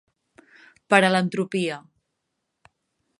Per 0.93 0.99
a 1.03 1.11
l'entropia. 1.11 1.77